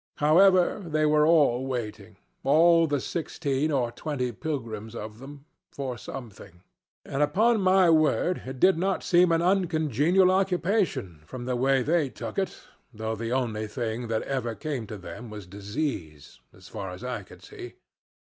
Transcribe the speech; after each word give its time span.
However, 0.17 0.83
they 0.83 1.05
were 1.05 1.27
all 1.27 1.67
waiting 1.67 2.17
all 2.43 2.87
the 2.87 2.99
sixteen 2.99 3.71
or 3.71 3.91
twenty 3.91 4.31
pilgrims 4.31 4.95
of 4.95 5.19
them 5.19 5.45
for 5.71 5.95
something; 5.95 6.63
and 7.05 7.21
upon 7.21 7.61
my 7.61 7.87
word 7.91 8.41
it 8.47 8.59
did 8.59 8.79
not 8.79 9.03
seem 9.03 9.31
an 9.31 9.43
uncongenial 9.43 10.31
occupation, 10.31 11.21
from 11.27 11.45
the 11.45 11.55
way 11.55 11.83
they 11.83 12.09
took 12.09 12.39
it, 12.39 12.61
though 12.91 13.15
the 13.15 13.31
only 13.31 13.67
thing 13.67 14.07
that 14.07 14.23
ever 14.23 14.55
came 14.55 14.87
to 14.87 14.97
them 14.97 15.29
was 15.29 15.45
disease 15.45 16.39
as 16.51 16.67
far 16.67 16.89
as 16.89 17.03
I 17.03 17.21
could 17.21 17.43
see. 17.43 17.75